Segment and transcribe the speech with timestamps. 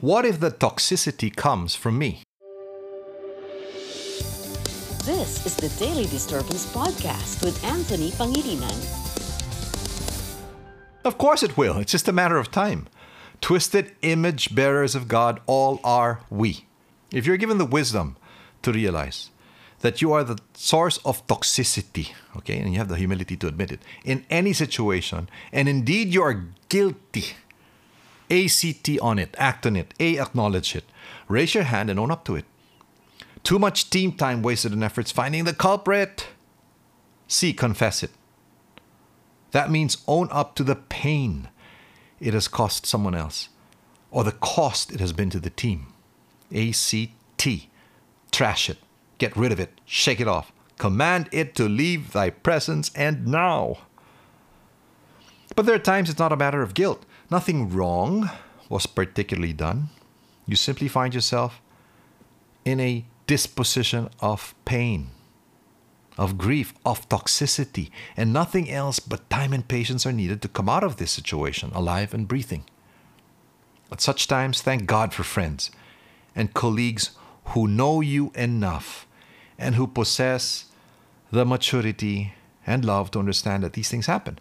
[0.00, 2.22] What if the toxicity comes from me?
[5.04, 8.80] This is the Daily Disturbance Podcast with Anthony Pangilinan.
[11.04, 11.76] Of course it will.
[11.76, 12.88] It's just a matter of time.
[13.42, 16.64] Twisted image bearers of God, all are we.
[17.12, 18.16] If you're given the wisdom
[18.62, 19.28] to realize
[19.80, 23.70] that you are the source of toxicity, okay, and you have the humility to admit
[23.70, 27.34] it, in any situation, and indeed you are guilty,
[28.30, 30.84] ACT on it, act on it, A, acknowledge it,
[31.28, 32.44] raise your hand and own up to it.
[33.42, 36.28] Too much team time wasted in efforts finding the culprit.
[37.26, 38.10] C, confess it.
[39.52, 41.48] That means own up to the pain
[42.20, 43.48] it has cost someone else
[44.10, 45.92] or the cost it has been to the team.
[46.54, 47.68] ACT.
[48.30, 48.78] Trash it.
[49.18, 49.80] Get rid of it.
[49.84, 50.52] Shake it off.
[50.78, 53.78] Command it to leave thy presence and now.
[55.54, 57.04] But there are times it's not a matter of guilt.
[57.30, 58.28] Nothing wrong
[58.68, 59.90] was particularly done.
[60.46, 61.62] You simply find yourself
[62.64, 65.10] in a disposition of pain,
[66.18, 70.68] of grief, of toxicity, and nothing else but time and patience are needed to come
[70.68, 72.64] out of this situation alive and breathing.
[73.92, 75.70] At such times, thank God for friends
[76.34, 77.10] and colleagues
[77.46, 79.06] who know you enough
[79.56, 80.66] and who possess
[81.30, 82.34] the maturity
[82.66, 84.38] and love to understand that these things happen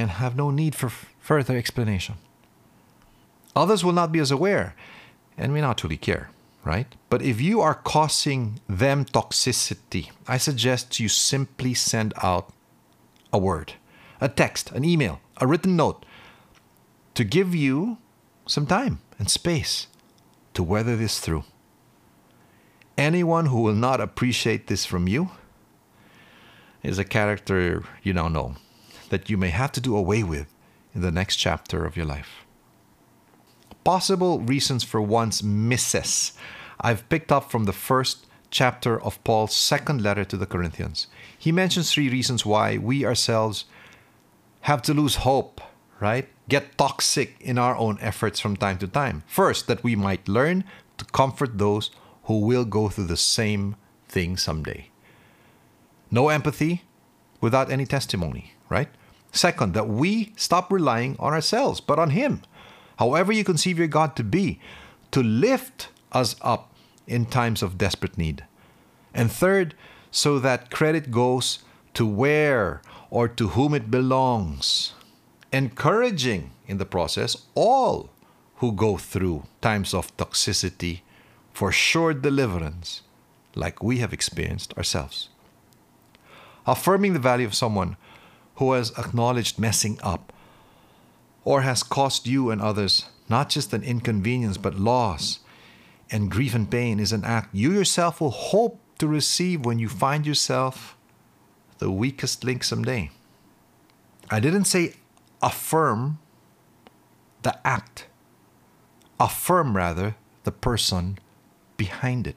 [0.00, 0.88] and have no need for
[1.20, 2.16] further explanation.
[3.54, 4.74] Others will not be as aware
[5.36, 6.30] and may not truly care,
[6.64, 6.86] right?
[7.08, 12.52] But if you are causing them toxicity, I suggest you simply send out
[13.32, 13.74] a word,
[14.20, 16.04] a text, an email, a written note
[17.14, 17.98] to give you
[18.46, 19.86] some time and space
[20.54, 21.44] to weather this through.
[22.96, 25.30] Anyone who will not appreciate this from you
[26.82, 28.56] is a character you now know
[29.10, 30.52] that you may have to do away with
[30.94, 32.44] in the next chapter of your life.
[33.84, 36.32] Possible reasons for one's misses
[36.80, 41.06] I've picked up from the first chapter of Paul's second letter to the Corinthians.
[41.38, 43.66] He mentions three reasons why we ourselves
[44.62, 45.60] have to lose hope,
[46.00, 46.28] right?
[46.48, 49.22] Get toxic in our own efforts from time to time.
[49.26, 50.64] First, that we might learn
[50.96, 51.90] to comfort those
[52.24, 53.76] who will go through the same
[54.08, 54.90] thing someday.
[56.10, 56.82] No empathy
[57.40, 58.88] without any testimony, right?
[59.32, 62.42] Second, that we stop relying on ourselves, but on Him.
[62.98, 64.60] However, you conceive your God to be,
[65.12, 66.72] to lift us up
[67.06, 68.44] in times of desperate need.
[69.14, 69.74] And third,
[70.10, 71.60] so that credit goes
[71.94, 74.92] to where or to whom it belongs,
[75.52, 78.10] encouraging in the process all
[78.56, 81.00] who go through times of toxicity
[81.52, 83.02] for sure deliverance,
[83.54, 85.28] like we have experienced ourselves.
[86.66, 87.96] Affirming the value of someone
[88.60, 90.32] who has acknowledged messing up
[91.44, 95.40] or has caused you and others not just an inconvenience but loss
[96.12, 99.88] and grief and pain is an act you yourself will hope to receive when you
[99.88, 100.96] find yourself
[101.80, 103.10] the weakest link someday.
[104.30, 104.94] I didn't say
[105.42, 106.18] affirm
[107.42, 108.06] the act,
[109.18, 111.18] affirm rather the person
[111.78, 112.36] behind it.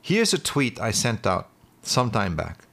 [0.00, 1.48] Here's a tweet I sent out
[1.82, 2.65] some time back,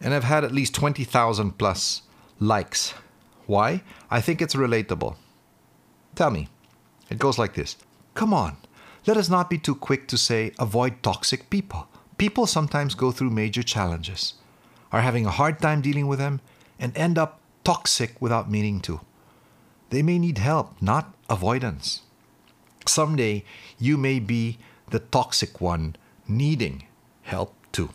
[0.00, 2.02] and I've had at least 20,000 plus
[2.38, 2.94] likes.
[3.46, 3.82] Why?
[4.10, 5.16] I think it's relatable.
[6.14, 6.48] Tell me.
[7.10, 7.76] It goes like this
[8.14, 8.56] Come on,
[9.06, 11.88] let us not be too quick to say avoid toxic people.
[12.18, 14.34] People sometimes go through major challenges,
[14.90, 16.40] are having a hard time dealing with them,
[16.78, 19.00] and end up toxic without meaning to.
[19.90, 22.02] They may need help, not avoidance.
[22.86, 23.44] Someday
[23.78, 24.58] you may be
[24.90, 26.84] the toxic one needing
[27.22, 27.90] help too.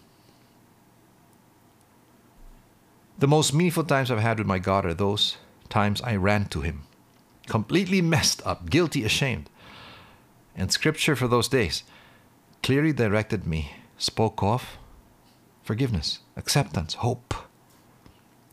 [3.23, 5.37] The most meaningful times I've had with my God are those
[5.69, 6.81] times I ran to Him,
[7.47, 9.49] completely messed up, guilty, ashamed.
[10.57, 11.83] And scripture for those days
[12.63, 14.77] clearly directed me, spoke of
[15.63, 17.33] forgiveness, acceptance, hope.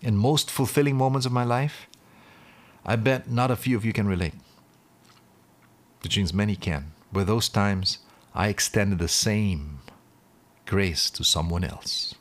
[0.02, 1.88] In most fulfilling moments of my life,
[2.86, 4.34] I bet not a few of you can relate.
[6.04, 6.92] Which means many can.
[7.12, 7.98] Were those times
[8.36, 9.80] I extended the same
[10.64, 12.14] grace to someone else.